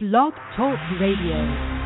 [0.00, 1.77] Blog Talk Radio.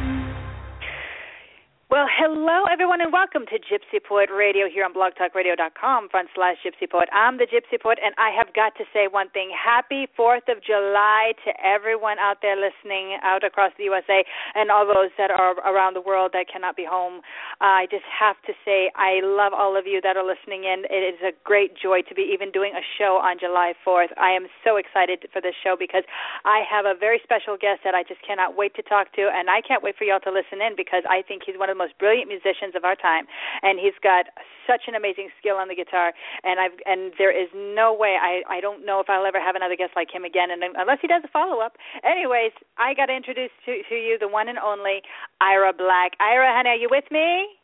[1.93, 6.89] Well, hello everyone, and welcome to Gypsy Poet Radio here on blogtalkradio.com front slash Gypsy
[6.89, 7.13] Poet.
[7.13, 9.53] I'm the Gypsy Poet, and I have got to say one thing.
[9.53, 14.25] Happy 4th of July to everyone out there listening out across the USA
[14.57, 17.21] and all those that are around the world that cannot be home.
[17.61, 20.89] Uh, I just have to say I love all of you that are listening in.
[20.89, 24.17] It is a great joy to be even doing a show on July 4th.
[24.17, 26.09] I am so excited for this show because
[26.49, 29.53] I have a very special guest that I just cannot wait to talk to, and
[29.53, 31.82] I can't wait for y'all to listen in because I think he's one of the
[31.83, 33.27] most brilliant musicians of our time,
[33.67, 34.31] and he's got
[34.71, 36.15] such an amazing skill on the guitar.
[36.47, 39.59] And I've and there is no way I I don't know if I'll ever have
[39.59, 41.75] another guest like him again, and unless he does a follow up.
[42.07, 45.03] Anyways, I got to introduce to to you the one and only
[45.43, 46.15] Ira Black.
[46.23, 47.59] Ira, honey, are you with me?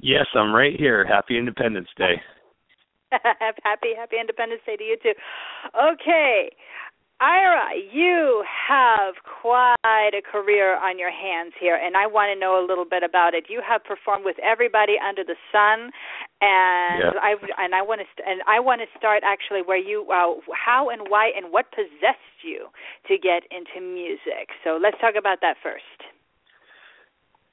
[0.00, 1.06] Yes, I'm right here.
[1.06, 2.18] Happy Independence Day.
[3.62, 5.14] happy Happy Independence Day to you too.
[5.76, 6.50] Okay.
[7.20, 8.41] Ira, you
[8.72, 12.88] have quite a career on your hands here, and I want to know a little
[12.88, 13.44] bit about it.
[13.48, 15.92] You have performed with everybody under the sun,
[16.40, 17.20] and yeah.
[17.20, 20.40] I and I want to st- and I want to start actually where you uh,
[20.56, 22.68] how and why and what possessed you
[23.08, 24.48] to get into music.
[24.64, 25.98] So let's talk about that first.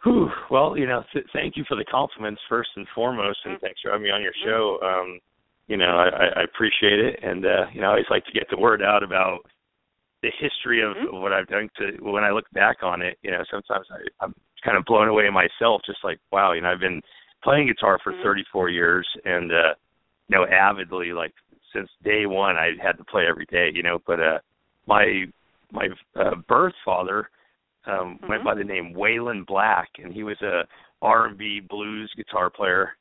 [0.03, 0.29] Whew.
[0.49, 3.65] Well, you know, th- thank you for the compliments first and foremost, and Mm-hmm.
[3.65, 4.79] thanks for having me on your show.
[4.79, 5.19] Um,
[5.67, 8.47] you know, I, I appreciate it, and uh, you know, I always like to get
[8.49, 9.39] the word out about
[10.21, 11.21] the history of Mhm.
[11.21, 11.69] what I've done.
[11.77, 15.07] To when I look back on it, you know, sometimes I, I'm kind of blown
[15.07, 17.01] away myself, just like wow, you know, I've been
[17.43, 18.21] playing guitar for Mhm.
[18.21, 19.73] 34 years, and uh,
[20.27, 21.33] you know, avidly, like
[21.73, 23.99] since day one, I had to play every day, you know.
[24.05, 24.39] But uh,
[24.87, 25.25] my
[25.71, 27.29] my uh, birth father
[27.85, 28.45] um, went Mhm.
[28.45, 30.67] by the name Waylon Black, and he was a
[31.01, 32.97] R&B blues guitar player.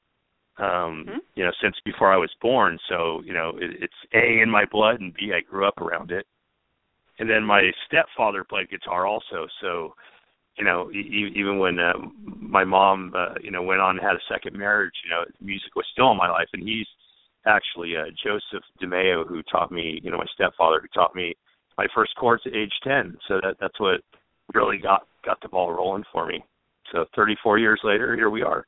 [0.59, 1.21] Um, Mhm.
[1.35, 4.65] You know, since before I was born, so you know, it, it's A in my
[4.67, 6.27] blood, and B I grew up around it.
[7.19, 9.95] And then my stepfather played guitar also, so
[10.59, 11.93] you know, e- even when uh,
[12.25, 15.75] my mom, uh, you know, went on and had a second marriage, you know, music
[15.77, 16.87] was still in my life, and he's
[17.47, 21.35] actually uh, Joseph DeMeo, who taught me, you know, my stepfather, who taught me
[21.79, 23.17] my first chords at age 10.
[23.29, 24.01] So that that's what
[24.53, 26.43] really got got the ball rolling for me.
[26.93, 28.67] So 34 years later, here we are.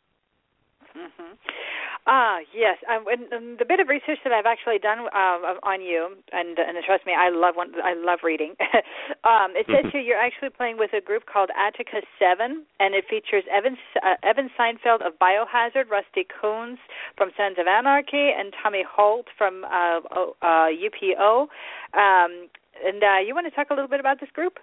[2.07, 2.79] Ah, yes.
[2.89, 6.59] Um, and, and the bit of research that I've actually done uh, on you, and
[6.59, 7.73] and trust me, I love one.
[7.85, 8.57] I love reading.
[9.25, 13.05] um, it says here you're actually playing with a group called Attika Seven, and it
[13.09, 16.79] features Evan uh, Evan Seinfeld of Biohazard, Rusty Coones
[17.17, 20.01] from Sons of Anarchy, and Tommy Holt from uh,
[20.43, 21.49] uh, UPO.
[21.93, 22.49] Um,
[22.83, 24.59] and uh, you want to talk a little bit about this group?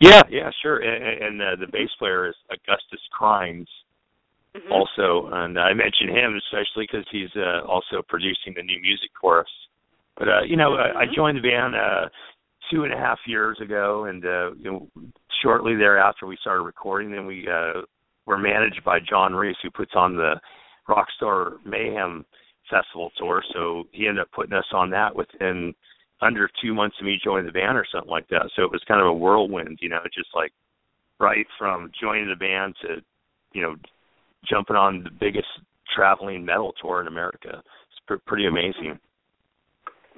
[0.00, 0.78] Yeah, yeah, sure.
[0.78, 3.68] And, and uh, the bass player is Augustus Crimes.
[4.56, 4.70] Mhm.
[4.70, 9.40] also, and I mention him especially because he's uh, also producing the new music for
[9.40, 9.68] us.
[10.16, 11.14] But uh, you know, I, I Mhm.
[11.14, 12.08] joined the band uh,
[12.70, 14.88] two and a half years ago, and uh, you know,
[15.40, 17.10] shortly thereafter we started recording.
[17.10, 17.82] Then we uh,
[18.26, 20.38] were managed by John Reese, who puts on the
[20.86, 22.24] Rockstar Mayhem
[22.68, 23.42] Festival tour.
[23.54, 25.74] So he ended up putting us on that within
[26.20, 28.50] under two months of me joining the band or something like that.
[28.54, 30.52] So it was kind of a whirlwind, you know, just like
[31.18, 33.02] right from joining the band to,
[33.52, 33.76] you know,
[34.48, 35.48] jumping on the biggest
[35.94, 37.62] traveling metal tour in America.
[37.62, 38.98] It's pr- pretty amazing.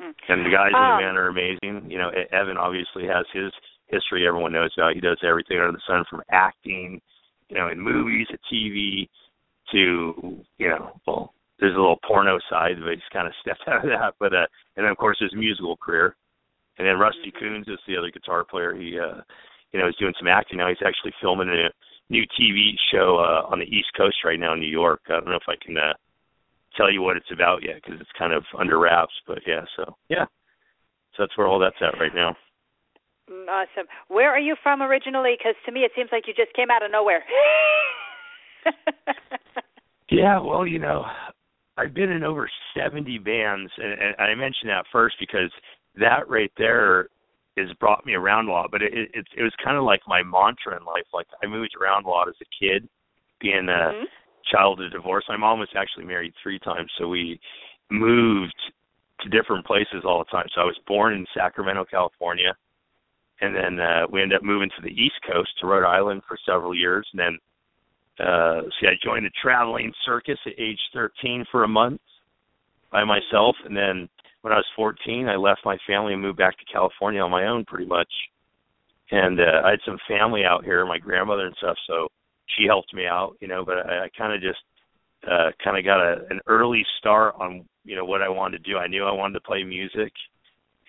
[0.01, 0.15] Mm.
[0.29, 1.91] And the guys in Um, the band are amazing.
[1.91, 3.53] You know, Evan obviously has his
[3.87, 4.95] history everyone knows about.
[4.95, 7.01] He does everything under the sun from acting,
[7.49, 9.09] you know, in movies, at TV,
[9.73, 13.85] to you know, well, there's a little porno side, but he's kind of stepped out
[13.85, 14.15] of that.
[14.19, 14.47] But uh,
[14.77, 16.17] and then of course his musical career.
[16.77, 17.39] And then Rusty Mhm.
[17.39, 18.75] Coones is the other guitar player.
[18.75, 19.23] He, uh,
[19.73, 20.69] you know, is doing some acting now.
[20.69, 21.71] He's actually filming a
[22.11, 25.01] new TV show uh, on the East Coast right now in New York.
[25.09, 25.95] I don't know if I can uh,
[26.77, 29.15] tell you what it's about yet because it's kind of under wraps.
[29.27, 30.25] But yeah, so yeah,
[31.17, 32.37] so that's where all that's at right now.
[33.31, 33.87] Mm, Awesome.
[34.09, 35.35] Where are you from originally?
[35.39, 37.25] Because to me, it seems like you just came out of nowhere.
[40.11, 41.05] Yeah, well, you know,
[41.77, 45.51] I've been in over 70 bands, and, and I mentioned that first because
[45.97, 47.09] that right there
[47.57, 48.71] has brought me around a lot.
[48.71, 51.07] But it it, it was kind of like my mantra in life.
[51.13, 52.89] Like I moved around a lot as a kid,
[53.41, 54.09] being a Mhm.
[54.45, 55.25] child of divorce.
[55.29, 57.41] My mom was actually married three times, so we
[57.91, 58.73] moved
[59.21, 60.49] to different places all the time.
[60.55, 62.55] So I was born in Sacramento, California,
[63.41, 66.37] and then uh, we ended up moving to the East Coast to Rhode Island for
[66.45, 67.39] several years, and then
[68.21, 72.01] uh see I joined a traveling circus at age 13 for a month
[72.93, 74.09] by myself and then
[74.45, 77.47] when I was 14 I left my family and moved back to California on my
[77.47, 78.13] own pretty much.
[79.11, 82.09] And uh I had some family out here my grandmother and stuff so
[82.59, 84.61] she helped me out you know but I, I kind of just
[85.27, 88.71] uh kind of got a an early start on you know what I wanted to
[88.71, 88.77] do.
[88.77, 90.13] I knew I wanted to play music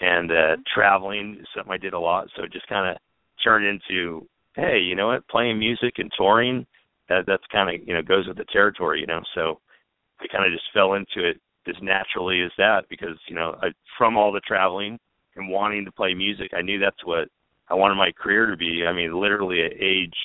[0.01, 2.98] and uh traveling is something I did a lot so it just kind of
[3.44, 6.66] turned into, hey, you know what, playing music and touring,
[7.10, 9.22] that that's kind of you know goes with the territory, you know.
[9.36, 9.60] So
[10.19, 13.68] I kind of just fell into it as naturally as that because you know I,
[13.98, 15.00] from all the traveling
[15.36, 17.28] and wanting to play music, I knew that's what
[17.70, 18.86] I wanted my career to be.
[18.88, 20.16] I mean, literally at age,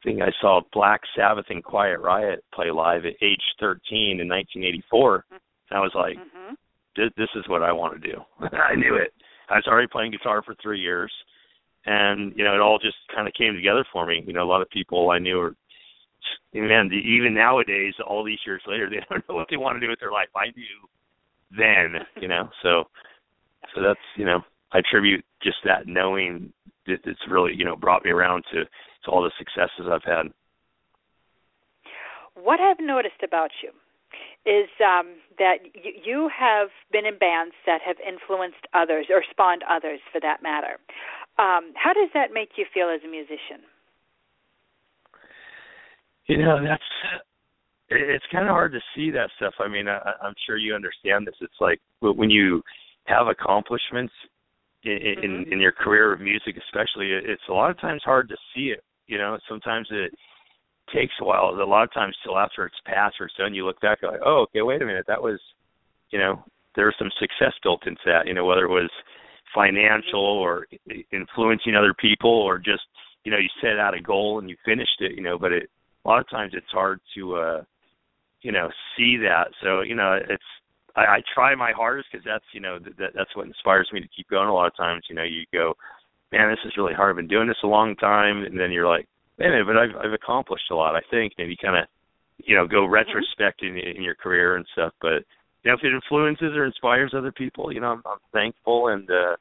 [0.00, 4.28] I think I saw Black Sabbath and Quiet Riot play live at age 13 in
[4.28, 5.24] 1984.
[5.30, 6.54] And I was like, mm-hmm.
[6.96, 8.18] this, this is what I want to do.
[8.56, 9.12] I knew it.
[9.48, 11.12] I was already playing guitar for three years,
[11.86, 14.22] and you know, it all just kind of came together for me.
[14.26, 15.54] You know, a lot of people I knew were
[16.52, 19.90] man, even nowadays, all these years later, they don't know what they want to do
[19.90, 20.28] with their life.
[20.36, 20.88] I knew
[21.56, 22.48] then, you know.
[22.62, 22.84] So,
[23.74, 24.40] so that's you know,
[24.72, 26.52] I attribute just that knowing
[26.86, 30.32] that it's really you know brought me around to to all the successes I've had.
[32.34, 33.70] What I've noticed about you
[34.46, 39.62] is um, that y- you have been in bands that have influenced others or spawned
[39.68, 40.78] others, for that matter.
[41.38, 43.64] Um, how does that make you feel as a musician?
[46.30, 46.82] You know, that's
[47.88, 49.54] it's kind of hard to see that stuff.
[49.58, 51.34] I mean, I, I'm sure you understand this.
[51.40, 52.62] It's like when you
[53.06, 54.12] have accomplishments
[54.84, 55.52] in, in mm-hmm.
[55.52, 58.84] in your career of music, especially, it's a lot of times hard to see it.
[59.08, 60.12] You know, sometimes it
[60.94, 61.50] takes a while.
[61.50, 64.12] A lot of times, till after it's passed or so, and you look back, and
[64.12, 65.40] like, oh, okay, wait a minute, that was,
[66.10, 66.44] you know,
[66.76, 68.28] there was some success built into that.
[68.28, 68.90] You know, whether it was
[69.52, 70.68] financial or
[71.10, 72.82] influencing other people or just,
[73.24, 75.16] you know, you set out a goal and you finished it.
[75.16, 75.68] You know, but it
[76.04, 77.62] a lot of times it's hard to, uh,
[78.42, 79.48] you know, see that.
[79.62, 80.42] So you know, it's
[80.96, 84.08] I, I try my hardest because that's you know that that's what inspires me to
[84.16, 84.48] keep going.
[84.48, 85.74] A lot of times, you know, you go,
[86.32, 87.10] man, this is really hard.
[87.10, 89.06] I've been doing this a long time, and then you're like,
[89.38, 90.96] man, but I've I've accomplished a lot.
[90.96, 91.84] I think maybe kind of,
[92.38, 94.92] you know, go retrospect in, in your career and stuff.
[95.00, 95.24] But
[95.62, 99.08] you know, if it influences or inspires other people, you know, I'm, I'm thankful, and
[99.10, 99.36] uh,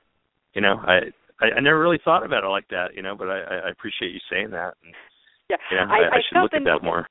[0.54, 1.00] you know, I,
[1.42, 4.12] I I never really thought about it like that, you know, but I I appreciate
[4.12, 4.74] you saying that.
[4.84, 4.94] And,
[5.50, 7.08] yeah, yeah I, I, I should look at that more.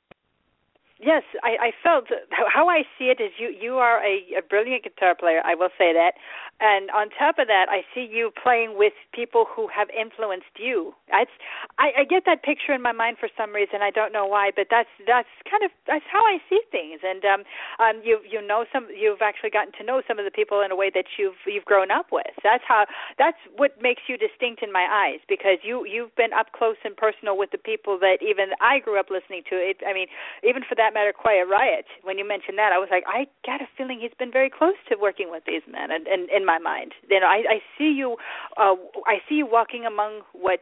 [1.01, 2.07] Yes, I, I felt
[2.53, 5.41] how I see it is you you are a, a brilliant guitar player.
[5.47, 6.19] I will say that,
[6.59, 10.95] and on top of that, I see you playing with people who have influenced you.
[11.15, 11.31] It's,
[11.79, 13.79] I, I get that picture in my mind for some reason.
[13.81, 16.99] I don't know why, but that's that's kind of that's how I see things.
[17.07, 17.41] And um,
[17.79, 20.73] um, you you know some you've actually gotten to know some of the people in
[20.73, 22.35] a way that you've you've grown up with.
[22.43, 22.87] That's how
[23.23, 26.97] that's what makes you distinct in my eyes because you you've been up close and
[26.97, 29.55] personal with the people that even I grew up listening to.
[29.55, 30.09] It, I mean,
[30.43, 31.85] even for that that matter, Quiet Riot.
[32.03, 34.81] When you mentioned that, I was like, I got a feeling he's been very close
[34.89, 37.93] to working with these men, and, and in my mind, you know, I, I see
[37.93, 38.17] you,
[38.57, 38.73] uh,
[39.05, 40.61] I see you walking among what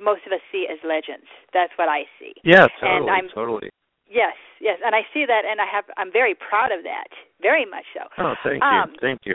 [0.00, 1.28] most of us see as legends.
[1.52, 2.32] That's what I see.
[2.44, 3.68] Yeah, totally, and I'm, totally.
[4.08, 7.12] Yes, yes, and I see that, and I have, I'm very proud of that,
[7.42, 8.08] very much so.
[8.16, 9.34] Oh, thank um, you, thank you.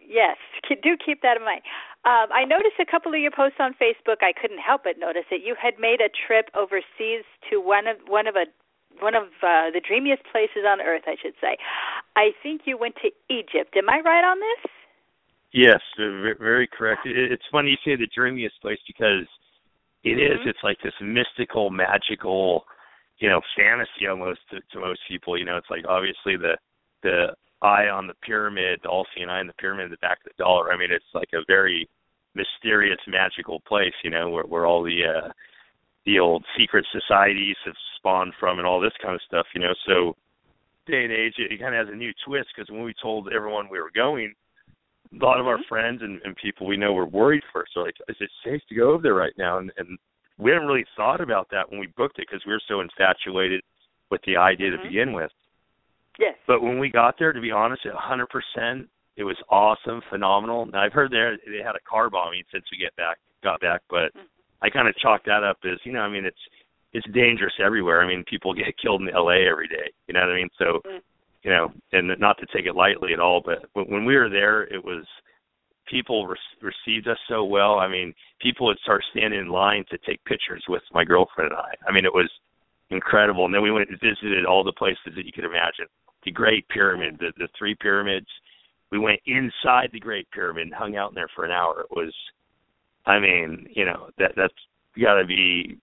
[0.00, 0.36] Yes,
[0.68, 1.62] do keep that in mind.
[2.04, 4.20] Um, I noticed a couple of your posts on Facebook.
[4.20, 7.96] I couldn't help but notice that you had made a trip overseas to one of
[8.08, 8.50] one of a
[9.00, 11.56] one of uh, the dreamiest places on earth, I should say.
[12.16, 13.76] I think you went to Egypt.
[13.76, 14.70] Am I right on this?
[15.52, 17.02] Yes, very correct.
[17.04, 19.28] It's funny you say the dreamiest place because
[20.02, 20.40] it is.
[20.40, 20.48] Mm-hmm.
[20.48, 22.64] It's like this mystical, magical,
[23.18, 25.38] you know, fantasy almost to, to most people.
[25.38, 26.56] You know, it's like obviously the
[27.02, 30.42] the eye on the pyramid, the all-seeing eye on the pyramid, the back of the
[30.42, 30.72] dollar.
[30.72, 31.88] I mean, it's like a very
[32.34, 33.94] mysterious, magical place.
[34.02, 35.28] You know, where where all the uh,
[36.06, 39.74] the old secret societies have spawned from and all this kind of stuff, you know.
[39.86, 40.16] So
[40.86, 43.32] day and age, it, it kind of has a new twist because when we told
[43.34, 44.34] everyone we were going,
[45.12, 45.68] a lot of our mm-hmm.
[45.68, 47.72] friends and, and people we know were worried first.
[47.74, 49.58] So like, is it safe to go over there right now?
[49.58, 49.98] And, and
[50.38, 53.62] we hadn't really thought about that when we booked it because we were so infatuated
[54.10, 54.82] with the idea mm-hmm.
[54.82, 55.30] to begin with.
[56.18, 56.34] Yes.
[56.46, 60.66] But when we got there, to be honest, a hundred percent, it was awesome, phenomenal.
[60.66, 63.80] Now I've heard there they had a car bombing since we get back got back,
[63.88, 64.28] but mm-hmm.
[64.62, 66.38] I kind of chalked that up as you know, I mean, it's
[66.92, 68.02] it's dangerous everywhere.
[68.02, 69.46] I mean, people get killed in L.A.
[69.48, 69.90] every day.
[70.06, 70.48] You know what I mean?
[70.58, 71.00] So, mm.
[71.42, 74.62] you know, and not to take it lightly at all, but when we were there,
[74.64, 75.04] it was
[75.86, 77.78] people re- received us so well.
[77.78, 81.60] I mean, people would start standing in line to take pictures with my girlfriend and
[81.60, 81.72] I.
[81.88, 82.30] I mean, it was
[82.90, 83.46] incredible.
[83.46, 85.86] And then we went and visited all the places that you could imagine.
[86.24, 88.28] The Great Pyramid, the the three pyramids.
[88.90, 91.80] We went inside the Great Pyramid and hung out in there for an hour.
[91.80, 92.14] It was
[93.06, 94.54] I mean, you know, that that's
[95.00, 95.78] got to be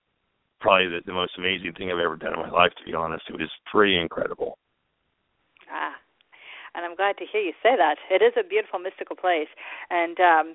[0.59, 2.71] probably the, the most amazing thing I've ever done in my life.
[2.77, 4.57] To be honest, it was pretty incredible.
[5.71, 5.95] Ah,
[6.75, 7.97] and I'm glad to hear you say that.
[8.09, 9.49] It is a beautiful, mystical place,
[9.89, 10.47] and um,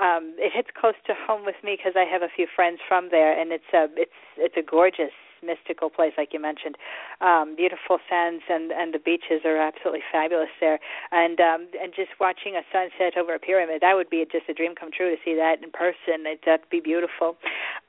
[0.00, 3.08] um, it hits close to home with me because I have a few friends from
[3.10, 6.76] there, and it's a it's it's a gorgeous mystical place, like you mentioned.
[7.20, 10.78] Um, beautiful sands and and the beaches are absolutely fabulous there.
[11.12, 14.54] And um, and just watching a sunset over a pyramid, that would be just a
[14.54, 16.26] dream come true to see that in person.
[16.26, 17.36] It, that'd be beautiful.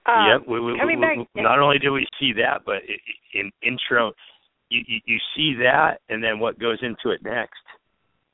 [0.05, 0.41] Um, yep.
[0.47, 2.81] We, we, we, back, not only do we see that, but
[3.33, 4.13] in intro,
[4.69, 7.61] you, you you see that, and then what goes into it next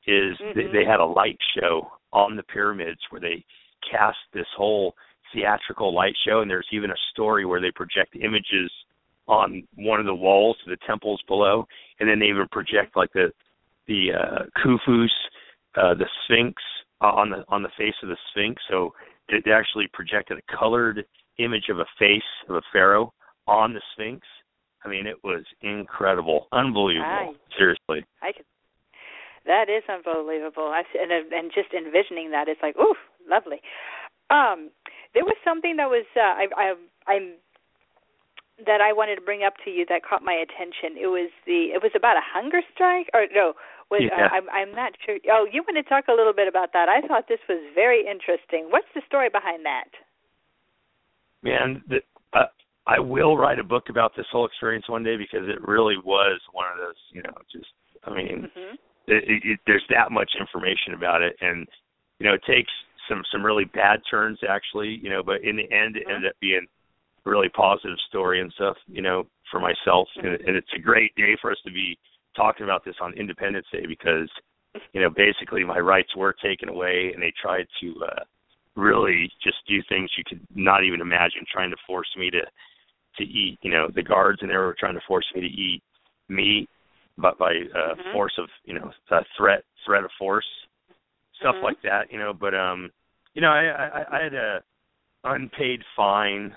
[0.06, 0.58] is mm-hmm.
[0.58, 3.44] they, they had a light show on the pyramids where they
[3.90, 4.94] cast this whole
[5.32, 8.70] theatrical light show, and there's even a story where they project images
[9.28, 11.66] on one of the walls of the temples below,
[12.00, 13.30] and then they even project like the
[13.86, 15.12] the uh, Khufu's,
[15.76, 16.62] uh, the Sphinx
[17.00, 18.60] uh, on the on the face of the Sphinx.
[18.70, 18.92] So
[19.28, 21.04] it actually projected a colored
[21.38, 23.12] image of a face of a pharaoh
[23.46, 24.26] on the Sphinx.
[24.84, 27.04] I mean, it was incredible, unbelievable.
[27.06, 28.44] I, Seriously, I could.
[29.46, 30.64] That is unbelievable.
[30.64, 32.94] I and and just envisioning that, it's like, ooh,
[33.28, 33.60] lovely.
[34.30, 34.70] Um,
[35.14, 36.74] there was something that was uh, I, I
[37.10, 37.32] I'm
[38.66, 40.98] that I wanted to bring up to you that caught my attention.
[40.98, 43.54] It was the it was about a hunger strike or no
[43.90, 44.26] was uh, yeah.
[44.26, 45.18] uh, I'm I'm not sure.
[45.30, 46.88] Oh, you want to talk a little bit about that?
[46.88, 48.68] I thought this was very interesting.
[48.70, 49.88] What's the story behind that?
[51.42, 51.98] Man, the,
[52.34, 52.50] uh,
[52.86, 56.40] I will write a book about this whole experience one day because it really was
[56.52, 57.70] one of those, you know, just
[58.04, 58.74] I mean, mm-hmm.
[59.06, 61.66] it, it, it, there's that much information about it, and
[62.18, 62.72] you know, it takes
[63.08, 66.36] some some really bad turns actually, you know, but in the end it ended up
[66.40, 66.66] being
[67.28, 70.08] really positive story and stuff, you know, for myself.
[70.16, 71.98] And, and it's a great day for us to be
[72.36, 74.28] talking about this on Independence Day because,
[74.92, 78.22] you know, basically my rights were taken away and they tried to uh
[78.76, 82.40] really just do things you could not even imagine, trying to force me to
[83.16, 85.82] to eat, you know, the guards and they were trying to force me to eat
[86.28, 86.68] meat
[87.16, 88.12] but by uh mm-hmm.
[88.12, 90.46] force of you know a threat threat of force
[91.40, 91.64] stuff mm-hmm.
[91.64, 92.90] like that you know but um
[93.38, 94.62] you know, I, I I had a
[95.22, 96.56] unpaid fine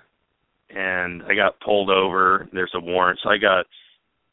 [0.75, 2.47] and I got pulled over.
[2.53, 3.65] There's a warrant, so I got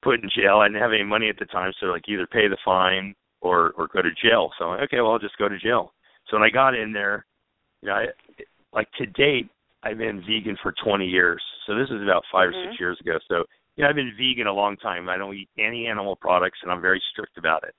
[0.02, 0.58] put in jail.
[0.58, 3.72] I didn't have any money at the time, so like either pay the fine or
[3.76, 4.50] or go to jail.
[4.58, 5.92] So I'm like, okay, well I'll just go to jail.
[6.28, 7.24] So when I got in there,
[7.82, 8.06] you know, I,
[8.72, 9.48] like to date,
[9.82, 11.42] I've been vegan for 20 years.
[11.66, 12.58] So this is about 5 mm-hmm.
[12.58, 13.18] or six years ago.
[13.28, 13.44] So
[13.76, 15.08] you know, I've been vegan a long time.
[15.08, 17.74] I don't eat any animal products, and I'm very strict about it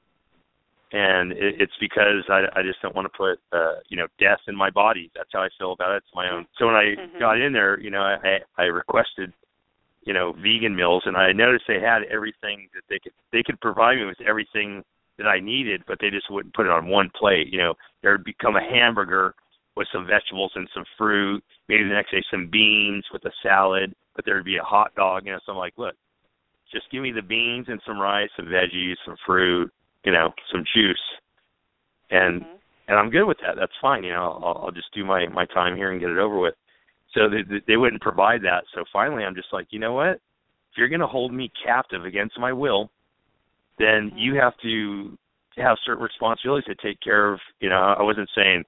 [0.92, 4.40] and it, it's because I, I just don't want to put uh, you know death
[4.48, 5.12] in my body.
[5.16, 6.04] That's how I feel about it.
[6.06, 6.46] It's my own.
[6.58, 7.20] So when I mm-hmm.
[7.20, 9.34] got in there, you know, I I requested
[10.04, 13.60] you know vegan meals, and I noticed they had everything that they could they could
[13.62, 14.84] provide me with everything
[15.18, 17.48] that I needed, but they just wouldn't put it on one plate.
[17.52, 19.36] You know, there would become a hamburger
[19.76, 23.94] with some vegetables and some fruit, maybe the next day some beans with a salad,
[24.16, 25.26] but there would be a hot dog.
[25.26, 25.96] You know, so I'm like, look,
[26.72, 29.72] just give me the beans and some rice, some veggies, some fruit,
[30.04, 30.98] you know, some juice,
[32.10, 32.56] and mm-hmm.
[32.88, 33.56] and I'm good with that.
[33.60, 34.04] That's fine.
[34.04, 36.56] You know, I'll, I'll just do my my time here and get it over with.
[37.14, 38.64] So they they wouldn't provide that.
[38.74, 40.20] So finally, I'm just like, you know what?
[40.72, 42.90] If you're going to hold me captive against my will,
[43.78, 44.18] then mm-hmm.
[44.18, 45.18] you have to
[45.58, 47.40] have certain responsibilities to take care of.
[47.60, 48.64] You know, I wasn't saying,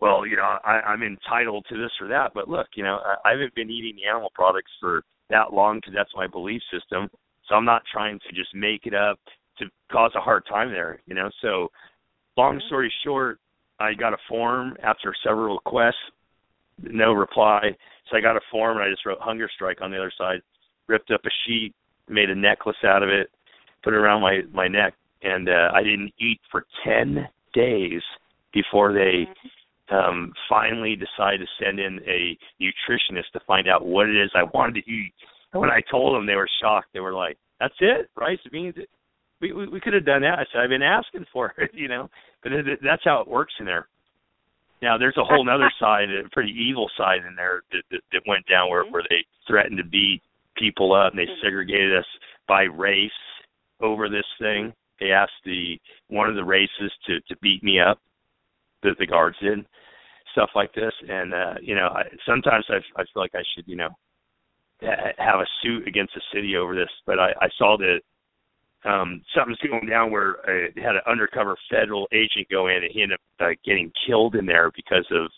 [0.00, 3.28] well, you know, I, I'm entitled to this or that, but look, you know, I,
[3.28, 7.08] I haven't been eating animal products for that long because that's my belief system.
[7.48, 9.18] So I'm not trying to just make it up
[9.58, 11.30] to cause a hard time there, you know.
[11.42, 11.68] So,
[12.36, 12.66] long mm-hmm.
[12.66, 13.38] story short,
[13.80, 15.94] I got a form after several requests,
[16.82, 17.76] no reply.
[18.10, 20.40] So I got a form and I just wrote hunger strike on the other side,
[20.86, 21.74] ripped up a sheet,
[22.08, 23.30] made a necklace out of it,
[23.82, 28.02] put it around my my neck, and uh, I didn't eat for ten days
[28.52, 29.94] before they mm-hmm.
[29.94, 34.44] um finally decided to send in a nutritionist to find out what it is I
[34.54, 35.12] wanted to eat.
[35.52, 36.88] And when I told them, they were shocked.
[36.92, 38.74] They were like, "That's it, rice, beans."
[39.40, 40.38] We we, we could have done that.
[40.38, 42.08] I said I've been asking for it, you know,
[42.42, 43.88] but it, it, that's how it works in there.
[44.82, 48.22] Now there's a whole other side, a pretty evil side in there that, that, that
[48.26, 50.22] went down where where they threatened to beat
[50.56, 51.46] people up and they mm-hmm.
[51.46, 52.06] segregated us
[52.46, 53.10] by race
[53.80, 54.72] over this thing.
[55.00, 55.78] They asked the
[56.08, 58.00] one of the races to to beat me up,
[58.82, 59.64] that the guards did,
[60.32, 60.92] stuff like this.
[61.08, 63.90] And uh, you know, I, sometimes I I feel like I should you know
[64.80, 68.00] have a suit against the city over this, but I I saw that
[68.84, 73.02] um something's going down where uh, had an undercover federal agent go in and he
[73.02, 75.30] ended up uh, getting killed in there because of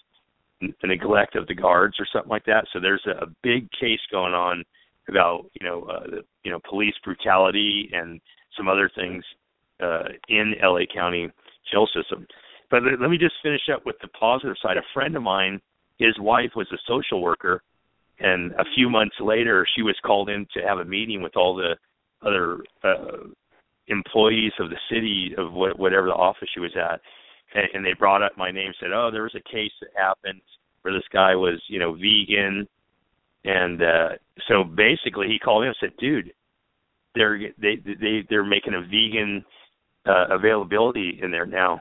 [0.60, 2.66] the neglect of the guards or something like that.
[2.72, 4.62] So there's a, a big case going on
[5.08, 8.20] about you know uh, you know police brutality and
[8.56, 9.24] some other things
[9.82, 11.28] uh, in LA County
[11.72, 12.26] jail system.
[12.70, 14.76] But let me just finish up with the positive side.
[14.76, 15.60] A friend of mine,
[15.98, 17.62] his wife was a social worker,
[18.20, 21.54] and a few months later, she was called in to have a meeting with all
[21.56, 21.76] the
[22.22, 23.26] other uh,
[23.88, 27.00] employees of the city of what, whatever the office she was at,
[27.54, 30.40] and, and they brought up my name, said, "Oh, there was a case that happened
[30.82, 32.66] where this guy was, you know, vegan,
[33.44, 34.08] And uh
[34.48, 36.32] so basically, he called me and said, "Dude,
[37.14, 39.44] they're they they they're making a vegan
[40.06, 41.80] uh, availability in there now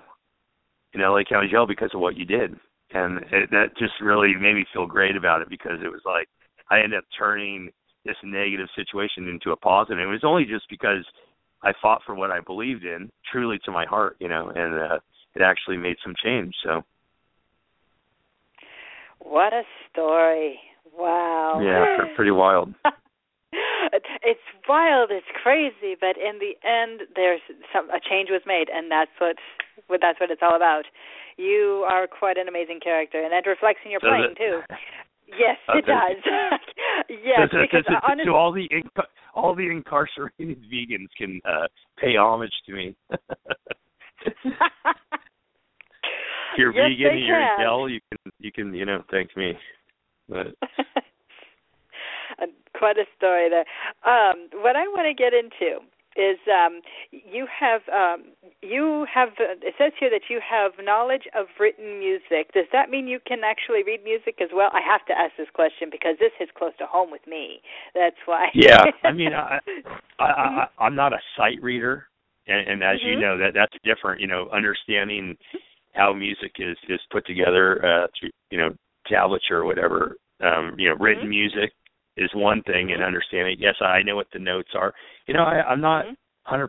[0.93, 2.55] in LA County Jail because of what you did."
[2.91, 6.27] And it, that just really made me feel great about it because it was like
[6.71, 7.71] I ended up turning
[8.09, 9.99] this negative situation into a positive.
[9.99, 11.05] It was only just because
[11.61, 14.99] I fought for what I believed in, truly to my heart, you know, and uh,
[15.35, 16.55] it actually made some change.
[16.63, 16.81] So.
[19.19, 19.61] What a
[19.91, 20.57] story!
[20.97, 21.61] Wow.
[21.61, 22.73] Yeah, pretty wild.
[24.23, 27.41] it's wild, it's crazy, but in the end, there's
[27.73, 29.35] some a change was made, and that's what
[30.01, 30.83] that's what it's all about.
[31.37, 34.37] You are quite an amazing character, and that reflects in your Does playing it?
[34.37, 34.61] too.
[35.37, 36.17] Yes, it does.
[37.09, 39.05] yes, so, because so, so, honestly, so all the inc-
[39.35, 41.67] all the incarcerated vegans can uh
[41.97, 42.95] pay homage to me.
[43.11, 44.33] if
[46.57, 47.59] you're Yes, vegan you're can.
[47.59, 49.53] hell, you can you can you know thank me.
[50.27, 50.47] But
[52.41, 52.45] Uh,
[52.77, 53.65] quite a story there.
[54.05, 55.81] Um, what I want to get into
[56.15, 56.81] is um,
[57.11, 58.27] you have um,
[58.69, 62.53] you have uh, it says here that you have knowledge of written music.
[62.53, 64.69] Does that mean you can actually read music as well?
[64.73, 67.61] I have to ask this question because this hits close to home with me.
[67.95, 68.47] That's why.
[68.53, 69.59] yeah, I mean I
[70.19, 72.07] I, I I'm not a sight reader,
[72.47, 73.21] and, and as you Mhm.
[73.21, 74.21] know that that's different.
[74.21, 75.35] You know, understanding
[75.93, 78.69] how music is is put together uh through you know
[79.09, 80.15] tablature or whatever.
[80.41, 81.29] Um, you know, written Mhm.
[81.29, 81.73] music
[82.15, 83.57] is one thing, and understanding.
[83.59, 84.93] Yes, I know what the notes are.
[85.27, 86.15] You know, I, I'm not Mhm.
[86.51, 86.67] 100%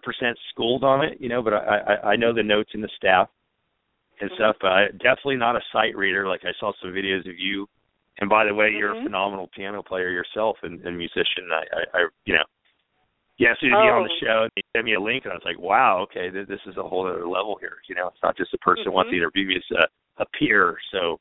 [0.50, 1.20] schooled on it.
[1.20, 3.28] You know, but I I, I know the notes and the staff
[4.20, 4.56] and stuff.
[4.60, 6.28] But I, definitely not a sight reader.
[6.28, 7.66] Like I saw some videos of you.
[8.18, 9.04] And by the way, you're a Mhm.
[9.04, 11.48] phenomenal piano player yourself and, and musician.
[11.52, 12.44] I, I, I, you know,
[13.38, 14.18] you me to be on the Oh.
[14.20, 16.60] show and you sent me a link, and I was like, wow, okay, th- this
[16.66, 17.78] is a whole other level here.
[17.88, 19.20] You know, it's not just a person who wants to Mhm.
[19.20, 20.76] interview me; it's a, a peer.
[20.92, 21.18] So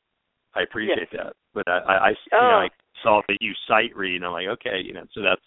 [0.54, 1.24] I appreciate Yes.
[1.24, 1.36] that.
[1.54, 2.48] But I, I, I you Oh.
[2.48, 2.68] know, I
[3.02, 5.40] saw that you sight read, and I'm like, okay, you know, so that's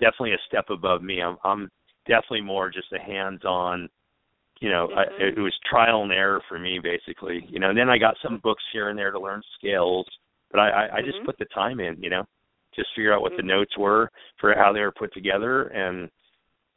[0.00, 1.22] definitely a step above me.
[1.22, 1.70] I'm, I'm
[2.08, 3.88] definitely more just a hands-on.
[4.60, 5.38] You know, I, Mhm.
[5.38, 7.46] it was trial and error for me, basically.
[7.48, 10.06] You know, and then I got some books here and there to learn scales,
[10.50, 11.26] but I, I, I just Mhm.
[11.26, 12.02] put the time in.
[12.02, 12.24] You know,
[12.74, 13.46] just figure out what the Mhm.
[13.46, 16.10] notes were for how they were put together, and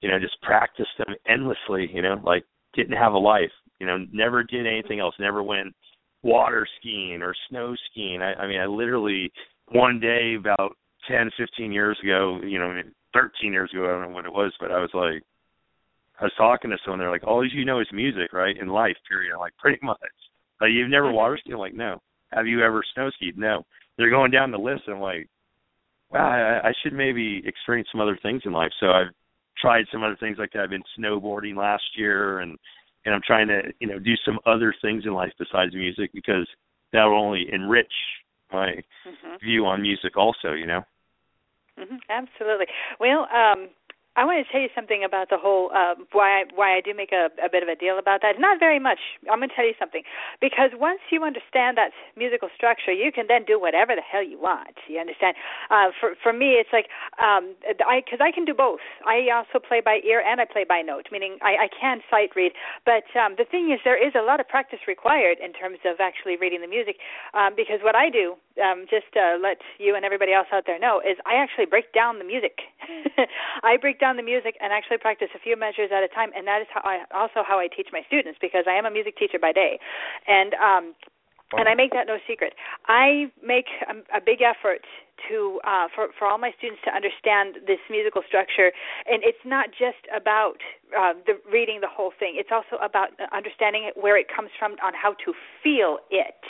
[0.02, 1.92] you know, just practice them endlessly.
[1.92, 3.52] You know, like didn't have a life.
[3.80, 5.16] You know, never did anything else.
[5.18, 5.76] Never went
[6.24, 8.22] water skiing or snow skiing.
[8.22, 9.32] I, I mean, I literally
[9.70, 10.78] one day about
[11.12, 12.82] ten, fifteen years ago, you know,
[13.14, 15.22] 13 years ago, I don't know what it was, but I was like,
[16.20, 17.00] I was talking to someone.
[17.00, 18.58] They're like, all you know is music, right?
[18.58, 19.34] In life, period.
[19.34, 19.98] I'm like, pretty much.
[20.62, 21.54] Like, you've never water skied?
[21.54, 22.02] I'm like, no.
[22.32, 23.38] Have you ever snow skied?
[23.38, 23.66] No.
[23.98, 24.84] They're going down the list.
[24.88, 25.28] And I'm like,
[26.12, 26.30] wow,
[26.64, 28.72] I, I should maybe experience some other things in life.
[28.80, 29.12] So I've
[29.58, 30.62] tried some other things like that.
[30.64, 32.58] I've been snowboarding last year, and
[33.04, 36.48] and I'm trying to, you know, do some other things in life besides music because
[36.94, 37.92] that will only enrich
[38.54, 38.76] my
[39.08, 39.40] Mhm.
[39.40, 40.54] view on music, also.
[40.54, 40.86] You know.
[41.78, 42.68] Hmm Absolutely.
[43.00, 43.70] Well, um,
[44.18, 46.92] I want to tell you something about the whole uh, why I, why I do
[46.92, 48.36] make a, a bit of a deal about that.
[48.44, 49.00] Not very much.
[49.32, 50.04] I'm going to tell you something
[50.44, 54.36] because once you understand that musical structure, you can then do whatever the hell you
[54.36, 54.76] want.
[54.92, 55.40] You understand?
[55.72, 56.92] Uh, for for me, it's like
[57.24, 57.56] um,
[57.88, 58.84] I because I can do both.
[59.08, 62.36] I also play by ear and I play by note, meaning I, I can sight
[62.36, 62.52] read.
[62.84, 66.04] But um, the thing is, there is a lot of practice required in terms of
[66.04, 67.00] actually reading the music.
[67.32, 70.80] Um, because what I do, um, just uh, let you and everybody else out there
[70.80, 72.60] know, is I actually break down the music.
[73.64, 76.50] I break down the music and actually practice a few measures at a time, and
[76.50, 79.16] that is how I also how I teach my students because I am a music
[79.16, 79.78] teacher by day,
[80.28, 80.98] and um,
[81.54, 82.54] and I make that no secret.
[82.88, 84.82] I make a, a big effort
[85.30, 88.72] to uh, for for all my students to understand this musical structure,
[89.06, 90.58] and it's not just about
[90.98, 92.36] uh, the reading the whole thing.
[92.38, 96.42] It's also about understanding it, where it comes from, on how to feel it,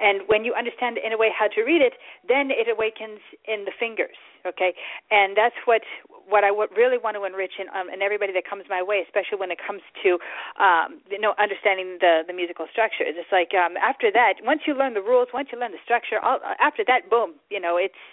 [0.00, 1.94] and when you understand in a way how to read it,
[2.26, 4.16] then it awakens in the fingers.
[4.44, 4.74] Okay,
[5.10, 5.80] and that's what
[6.28, 9.00] what I would really want to enrich in, um, in everybody that comes my way,
[9.04, 10.18] especially when it comes to
[10.60, 13.16] um, you know understanding the the musical structures.
[13.16, 16.20] It's like um, after that, once you learn the rules, once you learn the structure,
[16.20, 18.03] all, after that, boom, you know, it's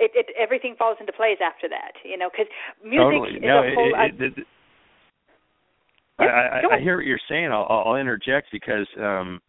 [0.00, 1.92] it, it everything falls into place after that.
[2.04, 2.50] You know, because
[2.82, 3.36] music totally.
[3.36, 3.92] is no, a whole.
[3.94, 4.46] it, it, it,
[6.18, 7.50] I, I, I hear what you're saying.
[7.52, 9.40] I'll, I'll interject because, um,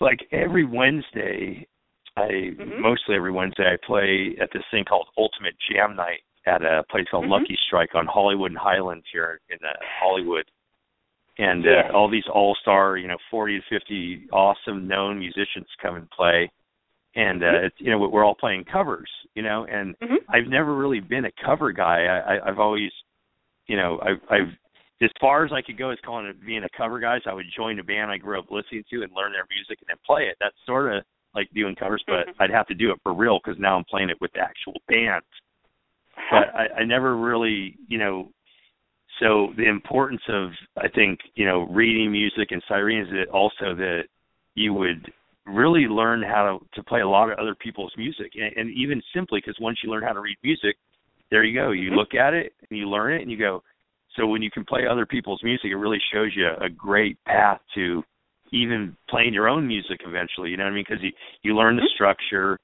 [0.00, 1.66] like every Wednesday,
[2.16, 2.78] I Mhm.
[2.78, 7.06] mostly every Wednesday I play at this thing called Ultimate Jam Night at a place
[7.10, 7.30] called Mhm.
[7.30, 10.48] Lucky Strike on Hollywood and Highlands here in uh, Hollywood.
[11.38, 16.10] And uh, all these all-star, you know, 40 to 50 awesome known musicians come and
[16.10, 16.50] play.
[17.16, 17.64] And uh, Mhm.
[17.64, 20.18] it's, you know, we're all playing covers, you know, and Mhm.
[20.28, 22.04] I've never really been a cover guy.
[22.04, 22.92] I, I I've always,
[23.66, 24.56] you know, I've I've
[25.02, 27.18] as far as I could go as calling it being a cover guy.
[27.20, 29.78] So I would join a band I grew up listening to and learn their music
[29.80, 30.36] and then play it.
[30.40, 31.02] That's sort of
[31.34, 32.42] like doing covers, but Mm-hmm.
[32.42, 34.74] I'd have to do it for real because now I'm playing it with the actual
[34.88, 35.22] band.
[36.30, 38.30] But I, I never really, you know,
[39.20, 44.02] so the importance of I think you know reading music and siren is also that
[44.54, 45.12] you would
[45.46, 49.02] really learn how to to play a lot of other people's music and, and even
[49.14, 50.76] simply because once you learn how to read music
[51.30, 51.96] there you go you Mhm.
[51.96, 53.62] look at it and you learn it and you go
[54.16, 57.60] so when you can play other people's music it really shows you a great path
[57.74, 58.04] to
[58.52, 61.76] even playing your own music eventually you know what i mean because you you learn
[61.76, 61.94] the Mhm.
[61.94, 62.58] structure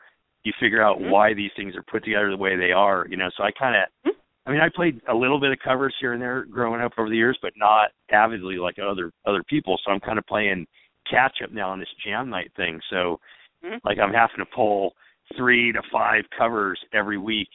[0.44, 1.10] you figure out Mhm.
[1.10, 3.76] why these things are put together the way they are you know so i kind
[3.76, 4.14] of.
[4.48, 7.08] I mean, I played a little bit of covers here and there growing up over
[7.08, 9.76] the years, but not avidly like other other people.
[9.84, 10.64] So I'm kind of playing
[11.10, 12.80] catch up now on this jam night thing.
[12.90, 13.20] So
[13.62, 13.80] Mhm.
[13.84, 14.94] like I'm having to pull
[15.36, 17.50] three to five covers every week,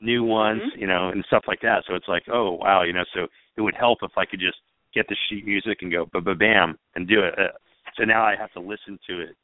[0.00, 0.76] new ones, Mhm.
[0.80, 1.84] you know, and stuff like that.
[1.84, 4.60] So it's like, oh wow, you know, so it would help if I could just
[4.92, 7.38] get the sheet music and go ba ba bam and do it.
[7.38, 7.52] Uh,
[7.96, 9.36] so now I have to listen to it.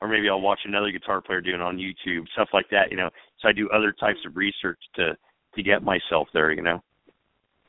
[0.00, 2.96] Or maybe I'll watch another guitar player doing it on YouTube, stuff like that, you
[2.96, 3.10] know.
[3.38, 5.16] So I do other types of research to
[5.54, 6.82] to get myself there, you know.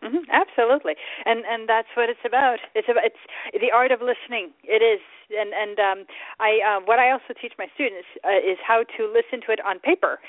[0.04, 0.94] Hmm absolutely,
[1.26, 2.60] and and that's what it's about.
[2.76, 4.52] It's about it's the art of listening.
[4.64, 5.02] It is,
[5.34, 6.06] and and um,
[6.40, 9.60] I uh, what I also teach my students uh, is how to listen to it
[9.66, 10.20] on paper.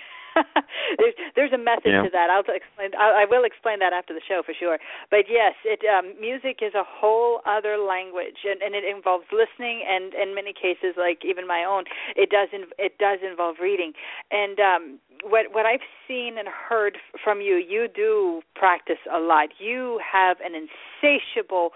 [0.99, 2.03] there's there's a method Yeah.
[2.03, 2.31] to that.
[2.31, 2.91] I'll explain.
[2.99, 4.79] I, I will explain that after the show for sure.
[5.11, 9.83] But yes, it um, music is a whole other language, and, and it involves listening,
[9.89, 11.85] and in many cases, like even my own,
[12.17, 13.93] it does in, it does involve reading.
[14.31, 14.83] And um,
[15.25, 19.49] what what I've seen and heard from you, you do practice a lot.
[19.59, 21.71] You have an insatiable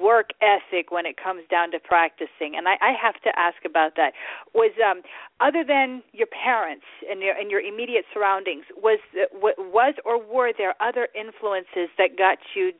[0.00, 3.96] work ethic when it comes down to practicing, and I, I have to ask about
[3.96, 4.12] that.
[4.54, 5.02] Was um,
[5.40, 8.98] other than your parents and your and your immediate surroundings, was
[9.32, 12.72] wa- was or were there other influences that got you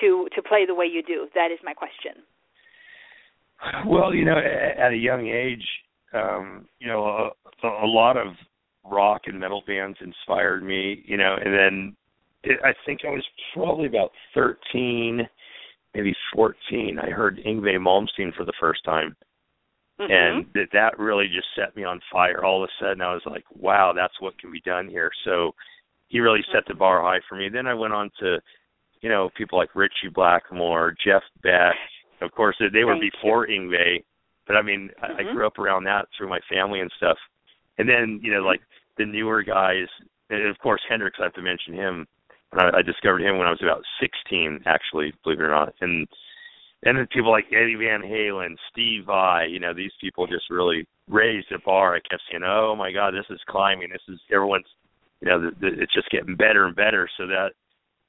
[0.00, 1.28] to to play the way you do?
[1.34, 2.22] That is my question.
[3.86, 5.66] Well, you know, at a young age,
[6.12, 7.32] um, you know,
[7.62, 8.34] a, a lot of
[8.84, 11.96] rock and metal bands inspired me, you know, and then
[12.64, 15.28] I think I was probably about 13,
[15.96, 16.98] maybe 14.
[16.98, 19.16] I heard Yngwie Malmsteen for the first time,
[19.98, 20.10] Mhm.
[20.10, 22.44] and that that really just set me on fire.
[22.44, 25.54] All of a sudden, I was like, "Wow, that's what can be done here." So
[26.08, 27.48] he really set the bar high for me.
[27.48, 28.40] Then I went on to,
[29.00, 31.76] you know, people like Ritchie Blackmore, Jeff Beck.
[32.20, 33.10] Of course, they were Thank you.
[33.10, 34.04] before Ingve,
[34.46, 35.32] but I mean, I, I Mhm.
[35.32, 37.18] grew up around that through my family and stuff.
[37.78, 38.62] And then, you know, like
[38.96, 39.88] the newer guys,
[40.30, 41.18] and of course Hendrix.
[41.20, 42.06] I have to mention him.
[42.52, 45.74] I, I discovered him when I was about 16, actually, believe it or not.
[45.80, 46.06] And
[46.82, 50.86] and then people like Eddie Van Halen, Steve Vai, you know, these people just really
[51.08, 51.94] raised the bar.
[51.96, 53.88] I kept saying, "Oh my God, this is climbing.
[53.90, 54.66] This is everyone's,
[55.20, 57.52] you know, the, the, it's just getting better and better." So that,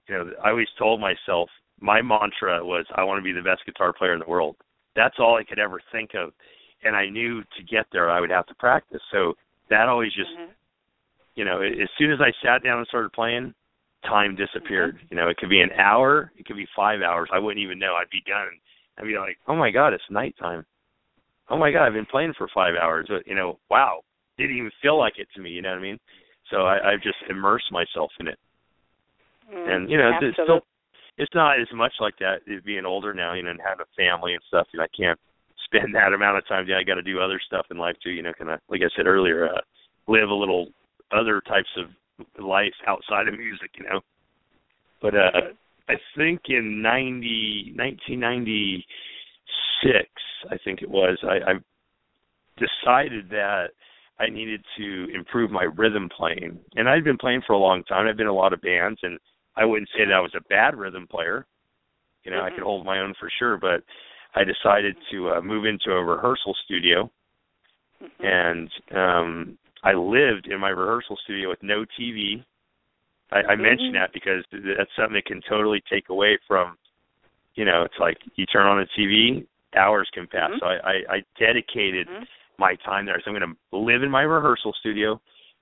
[0.08, 3.66] you know, I always told myself my mantra was, "I want to be the best
[3.66, 4.58] guitar player in the world."
[4.96, 6.34] That's all I could ever think of,
[6.84, 9.02] and I knew to get there I would have to practice.
[9.12, 9.38] So
[9.70, 10.50] that always just, Mhm.
[11.36, 13.54] you know, as soon as I sat down and started playing,
[14.04, 15.00] time disappeared.
[15.10, 17.30] You know, it could be an hour, it could be five hours.
[17.34, 17.96] I wouldn't even know.
[18.00, 18.50] I'd be done.
[18.98, 20.66] I'd be like, oh my god, it's nighttime.
[21.50, 23.08] Oh my god, I've been playing for five hours.
[23.10, 24.02] But you know, wow,
[24.38, 25.52] didn't even feel like it to me.
[25.52, 26.00] You know what I mean?
[26.52, 28.40] So I, I've just immersed myself in it,
[29.54, 30.62] Mm, and you know, it's still,
[31.18, 32.42] it's not as much like that.
[32.46, 34.68] It being older now, you know, and having a family and stuff.
[34.74, 35.20] You know, I can't
[35.66, 36.66] spend that amount of time.
[36.68, 38.12] Yeah, I got to do other stuff in life too.
[38.12, 39.62] You know, kind of like I said earlier, uh,
[40.08, 40.68] live a little
[41.12, 41.88] other types of
[42.40, 43.72] life outside of music.
[43.78, 44.02] You know,
[45.02, 45.32] but uh
[45.90, 50.10] I think in 90, 1996,
[50.52, 51.54] I think it was, I, I
[52.58, 53.68] decided that
[54.20, 56.60] I needed to improve my rhythm playing.
[56.76, 58.06] And I'd been playing for a long time.
[58.08, 59.18] I've been in a lot of bands, and
[59.56, 61.46] I wouldn't say that I was a bad rhythm player.
[62.24, 62.66] You know, I could Mhm.
[62.66, 63.84] hold my own for sure, but
[64.36, 67.10] I decided to uh, move into a rehearsal studio,
[68.02, 68.26] Mhm.
[68.26, 72.44] and um I lived in my rehearsal studio with no TV.
[73.32, 76.78] I, I mention that because that's something that can totally take away from,
[77.56, 79.48] you know, it's like you turn on the TV,
[79.78, 80.52] hours can pass.
[80.52, 80.60] Mhm.
[80.60, 82.28] So I, I, I dedicated Mhm.
[82.58, 83.22] my time there.
[83.24, 85.22] So I'm going to live in my rehearsal studio,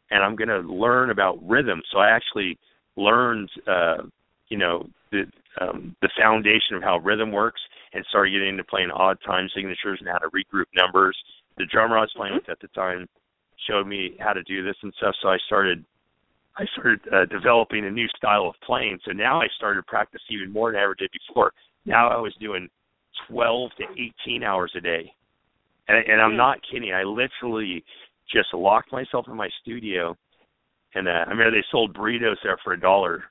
[0.09, 1.83] and I'm going to learn about rhythm.
[1.91, 2.57] So I actually
[2.95, 4.03] learned, uh,
[4.49, 5.29] you know, the
[5.61, 7.61] um, the foundation of how rhythm works,
[7.93, 11.15] and started getting into playing odd time signatures and how to regroup numbers.
[11.57, 12.39] The drummer I was playing Mhm.
[12.39, 13.07] with at the time
[13.67, 15.15] showed me how to do this and stuff.
[15.21, 15.83] So I started
[16.57, 18.99] I started uh, developing a new style of playing.
[19.05, 21.51] So now I started practicing even more than I ever did before.
[21.85, 22.69] Now I was doing
[23.27, 23.83] 12 to
[24.25, 25.13] 18 hours a day.
[25.87, 26.37] And, and I'm Hmm.
[26.37, 26.93] not kidding.
[26.93, 27.83] I literally
[28.31, 30.15] just locked myself in my studio.
[30.95, 33.25] And uh, I remember they sold burritos there for a dollar.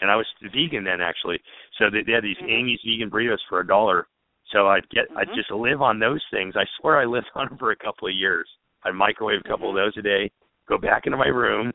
[0.00, 1.40] And I was vegan then, actually.
[1.78, 2.50] So they, they had these Mhm.
[2.50, 4.08] Amy's vegan burritos for a dollar.
[4.50, 5.34] So I'd get, I'd Mhm.
[5.34, 6.56] just live on those things.
[6.56, 8.48] I swear I lived on them for a couple of years.
[8.84, 9.86] I'd microwave a couple of mm-hmm.
[9.86, 10.30] those a day,
[10.68, 11.72] go back into my room,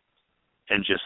[0.69, 1.03] and just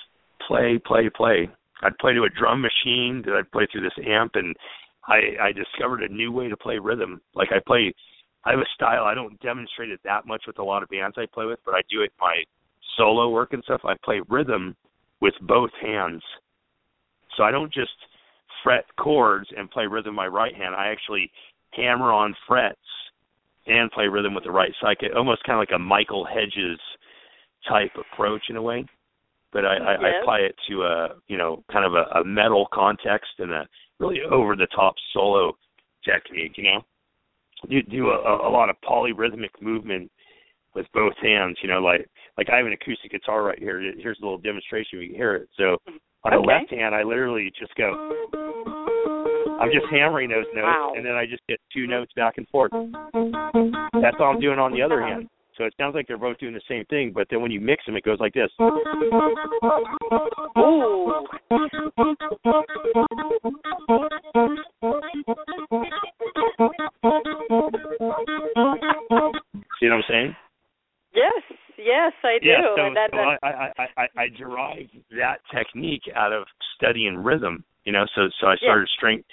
[0.47, 1.49] play, play, play.
[1.83, 4.55] I'd play to a drum machine that I'd play through this amp, and
[5.07, 7.21] I I discovered a new way to play rhythm.
[7.33, 7.93] Like I play,
[8.45, 9.03] I have a style.
[9.03, 11.73] I don't demonstrate it that much with a lot of bands I play with, but
[11.73, 12.43] I do it my
[12.97, 13.81] solo work and stuff.
[13.83, 14.75] I play rhythm
[15.21, 16.21] with both hands,
[17.35, 17.91] so I don't just
[18.63, 20.75] fret chords and play rhythm with my right hand.
[20.75, 21.31] I actually
[21.71, 22.77] hammer on frets
[23.67, 24.97] and play rhythm with the right side.
[25.15, 26.79] Almost kind of like a Michael Hedges
[27.67, 28.85] type approach in a way
[29.51, 30.01] but I, I, yes.
[30.01, 33.67] I apply it to a you know kind of a, a metal context and a
[33.99, 35.53] really over the top solo
[36.05, 36.53] technique.
[36.55, 36.81] You know,
[37.67, 40.11] you do a, a lot of polyrhythmic movement
[40.73, 41.57] with both hands.
[41.61, 43.81] You know, like like I have an acoustic guitar right here.
[43.97, 44.99] Here's a little demonstration.
[44.99, 45.49] You can hear it.
[45.57, 45.77] So
[46.23, 46.35] on okay.
[46.35, 49.10] the left hand, I literally just go.
[49.61, 50.93] I'm just hammering those notes, wow.
[50.95, 52.71] and then I just get two notes back and forth.
[52.73, 55.29] That's all I'm doing on the other hand.
[55.57, 57.85] So it sounds like they're both doing the same thing, but then when you mix
[57.85, 58.49] them, it goes like this.
[58.59, 58.71] Ooh.
[69.79, 70.35] See what I'm saying?
[71.13, 71.43] Yes,
[71.77, 72.47] yes, I do.
[72.47, 76.47] Yeah, so, that, so I, I, I, I derived that technique out of
[76.77, 77.63] studying rhythm.
[77.83, 78.97] You know, so so I started yeah.
[78.97, 79.23] string.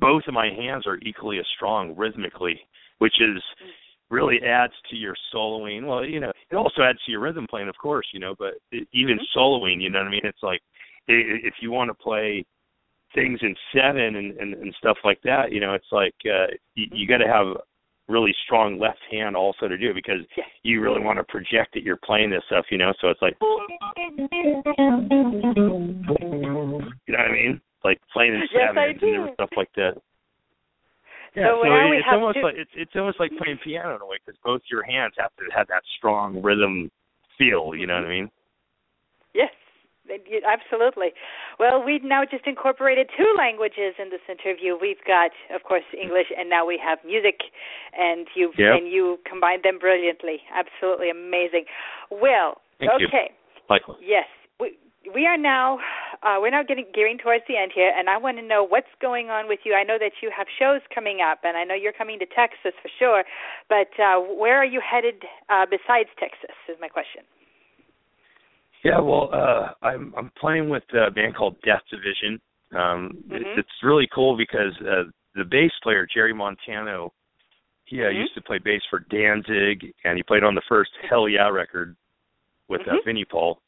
[0.00, 2.60] Both of my hands are equally as strong rhythmically,
[2.98, 3.42] which is
[4.10, 5.86] really adds to your soloing.
[5.86, 8.54] Well, you know, it also adds to your rhythm playing, of course, you know, but
[8.70, 9.38] it, even mm-hmm.
[9.38, 10.20] soloing, you know what I mean?
[10.24, 10.60] It's like
[11.08, 12.44] if you want to play
[13.14, 16.86] things in seven and, and and stuff like that, you know, it's like uh you,
[16.92, 17.56] you got to have
[18.08, 20.20] really strong left hand also to do it because
[20.62, 22.92] you really want to project that you're playing this stuff, you know.
[23.00, 23.48] So it's like, you
[27.08, 27.60] know what I mean?
[27.86, 29.30] Like playing in yes, seven and do.
[29.34, 29.94] stuff like that.
[31.38, 32.42] Yeah, so, so now we it's almost two...
[32.42, 35.30] like it's it's almost like playing piano in a way because both your hands have
[35.38, 36.90] to have that strong rhythm
[37.38, 37.78] feel.
[37.78, 38.28] You know what I mean?
[39.34, 39.54] Yes,
[40.42, 41.14] absolutely.
[41.60, 44.74] Well, we've now just incorporated two languages in this interview.
[44.80, 47.38] We've got, of course, English, and now we have music,
[47.96, 48.80] and you yep.
[48.80, 50.42] and you combined them brilliantly.
[50.50, 51.64] Absolutely amazing.
[52.10, 53.30] Well, Thank okay.
[53.30, 53.68] You.
[53.70, 53.98] Likewise.
[54.02, 54.26] Yes,
[54.58, 54.74] we
[55.14, 55.78] we are now
[56.22, 58.90] uh, we're now getting gearing towards the end here, and I want to know what's
[59.00, 59.74] going on with you.
[59.74, 62.72] I know that you have shows coming up, and I know you're coming to Texas
[62.82, 63.24] for sure.
[63.68, 66.54] But uh, where are you headed uh, besides Texas?
[66.68, 67.22] Is my question.
[68.84, 72.40] Yeah, well, uh, I'm I'm playing with a band called Death Division.
[72.72, 73.34] Um, mm-hmm.
[73.34, 77.12] it, it's really cool because uh, the bass player Jerry Montano,
[77.84, 78.18] he uh, mm-hmm.
[78.18, 81.96] used to play bass for Danzig, and he played on the first Hellyeah record
[82.68, 82.96] with mm-hmm.
[82.96, 83.60] uh, Vinnie Paul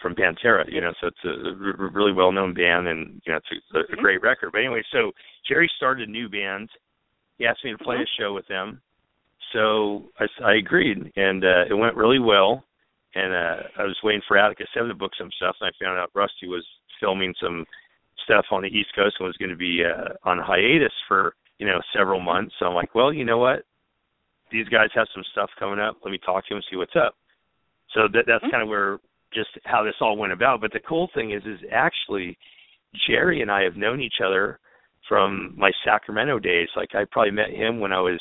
[0.00, 3.38] from Pantera, you know, so it's a r- really well known band and you know
[3.38, 4.00] it's a, a mm-hmm.
[4.00, 4.50] great record.
[4.52, 5.12] But anyway, so
[5.48, 6.68] Jerry started a new band.
[7.38, 8.02] He asked me to play mm-hmm.
[8.02, 8.80] a show with them.
[9.52, 12.64] So I, I agreed and uh it went really well
[13.14, 15.98] and uh I was waiting for Attika Seven to book some stuff and I found
[15.98, 16.66] out Rusty was
[17.00, 17.64] filming some
[18.24, 21.66] stuff on the East Coast and was going to be uh on hiatus for, you
[21.66, 22.54] know, several months.
[22.58, 23.64] So I'm like, well, you know what?
[24.52, 25.96] These guys have some stuff coming up.
[26.04, 27.14] Let me talk to him and see what's up.
[27.94, 28.50] So that that's mm-hmm.
[28.50, 28.98] kind of where
[29.32, 30.60] just how this all went about.
[30.60, 32.36] But the cool thing is, is actually
[33.08, 34.58] Jerry and I have known each other
[35.08, 36.68] from my Sacramento days.
[36.76, 38.20] Like I probably met him when I was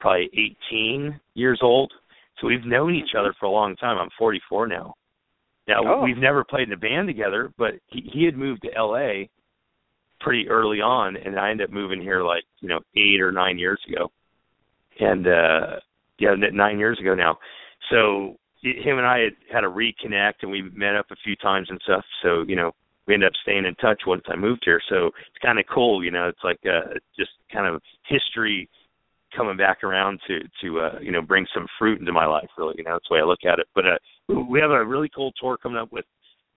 [0.00, 0.30] probably
[0.70, 1.92] 18 years old.
[2.40, 3.98] So we've known each other for a long time.
[3.98, 4.94] I'm 44 now.
[5.68, 6.02] Now oh.
[6.02, 9.26] we've never played in a band together, but he, he had moved to LA
[10.20, 13.58] pretty early on, and I ended up moving here like you know eight or nine
[13.58, 14.10] years ago,
[14.98, 15.76] and uh
[16.18, 17.38] yeah, nine years ago now.
[17.90, 21.68] So him and I had had a reconnect, and we met up a few times
[21.70, 22.04] and stuff.
[22.22, 22.72] So you know,
[23.06, 24.80] we ended up staying in touch once I moved here.
[24.88, 26.28] So it's kind of cool, you know.
[26.28, 28.68] It's like uh, just kind of history
[29.36, 32.48] coming back around to to uh, you know bring some fruit into my life.
[32.56, 33.66] Really, you know, that's the way I look at it.
[33.74, 36.04] But uh, we have a really cool tour coming up with.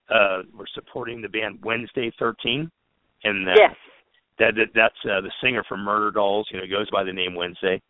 [0.08, 2.70] Uh, we're supporting the band Wednesday 13,
[3.24, 3.74] and uh, yes.
[4.38, 6.44] that, that that's uh, the singer from Murderdolls.
[6.52, 7.82] You know, goes by the name Wednesday,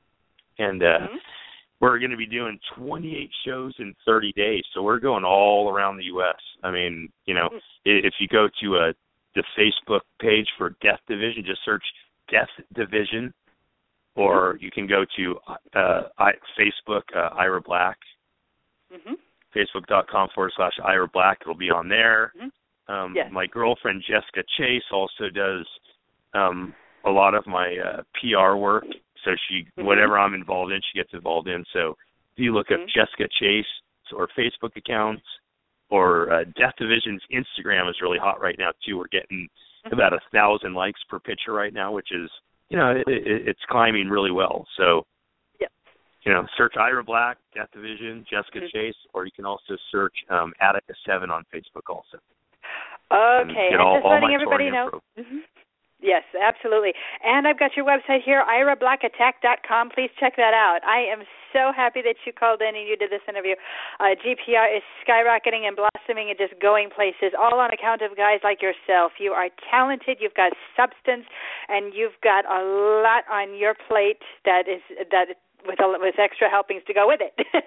[0.58, 1.16] and uh, mm-hmm
[1.80, 4.62] we're going to be doing 28 shows in 30 days.
[4.74, 6.36] So we're going all around the U.S.
[6.62, 7.50] I mean, you know,
[7.84, 8.92] if you go to uh,
[9.34, 11.84] the Facebook page for Death Division, just search
[12.30, 13.32] Death Division,
[14.14, 15.36] or you can go to
[15.74, 17.98] uh, I, Facebook uh, Ira Black,
[18.92, 19.14] mm-hmm.
[19.54, 21.38] Facebook.com forward slash Ira Black.
[21.42, 22.32] It'll be on there.
[22.36, 22.92] Mm-hmm.
[22.92, 23.28] Um, yes.
[23.32, 25.66] My girlfriend Jessica Chase also does
[26.34, 26.72] um,
[27.04, 28.84] a lot of my uh, PR work
[29.26, 29.84] so she mm-hmm.
[29.84, 31.64] whatever I'm involved in, she gets involved in.
[31.72, 32.84] So if you look mm-hmm.
[32.84, 33.66] up Jessica Chase
[34.16, 35.24] or Facebook accounts
[35.90, 38.96] or uh, Death Division's Instagram is really hot right now too.
[38.96, 39.48] We're getting
[39.84, 39.92] mm-hmm.
[39.92, 42.30] about a thousand likes per picture right now, which is
[42.70, 44.66] you know it, it, it's climbing really well.
[44.76, 45.04] So
[45.60, 45.70] yep.
[46.24, 48.72] you know, search Ira Black, Death Division, Jessica mm-hmm.
[48.72, 52.18] Chase, or you can also search um, Attika Seven on Facebook also.
[53.12, 55.00] Okay, and, and all, just letting everybody know.
[55.18, 55.38] Mm-hmm.
[56.00, 56.92] Yes, absolutely.
[57.24, 59.90] And I've got your website here, irablackattack.com.
[59.90, 60.84] Please check that out.
[60.84, 61.24] I am
[61.56, 63.56] so happy that you called in and you did this interview.
[63.98, 68.44] Uh, GPR is skyrocketing and blossoming and just going places, all on account of guys
[68.44, 69.12] like yourself.
[69.18, 71.24] You are talented, you've got substance,
[71.68, 72.60] and you've got a
[73.00, 77.20] lot on your plate that is that with a, with extra helpings to go with
[77.24, 77.34] it.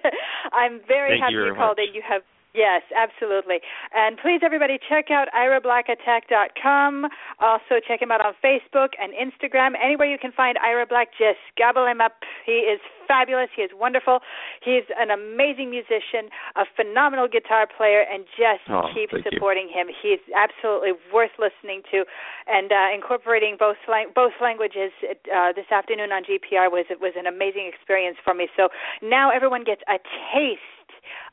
[0.54, 1.90] I'm very Thank happy you, you called much.
[1.90, 1.94] in.
[1.98, 2.22] You have
[2.54, 3.60] Yes, absolutely.
[3.94, 7.06] And please, everybody, check out IraBlackAttack.com.
[7.38, 9.72] Also, check him out on Facebook and Instagram.
[9.82, 12.18] Anywhere you can find Ira Black, just gobble him up.
[12.44, 13.50] He is fabulous.
[13.54, 14.18] He is wonderful.
[14.62, 19.22] He's an amazing musician, a phenomenal guitar player, and just oh, keep you.
[19.30, 19.86] supporting him.
[19.86, 22.04] He's absolutely worth listening to.
[22.46, 27.26] And uh, incorporating both lang- both languages uh, this afternoon on GPR was was an
[27.26, 28.48] amazing experience for me.
[28.56, 28.70] So
[29.02, 29.98] now everyone gets a
[30.34, 30.79] taste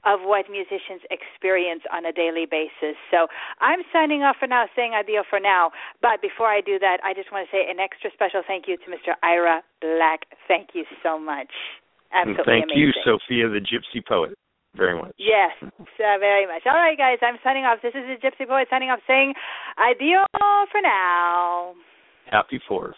[0.05, 2.95] of what musicians experience on a daily basis.
[3.11, 3.27] So
[3.59, 5.71] I'm signing off for now, saying adieu for now.
[6.01, 8.77] But before I do that, I just want to say an extra special thank you
[8.77, 9.13] to Mr.
[9.23, 10.25] Ira Black.
[10.47, 11.51] Thank you so much.
[12.13, 12.93] Absolutely Thank amazing.
[12.95, 14.37] you, Sophia, the Gypsy Poet,
[14.75, 15.11] very much.
[15.17, 16.63] Yes, uh, very much.
[16.65, 17.79] All right, guys, I'm signing off.
[17.83, 19.33] This is the Gypsy Poet signing off, saying
[19.75, 20.23] adieu
[20.71, 21.73] for now.
[22.31, 22.95] Happy Fourth.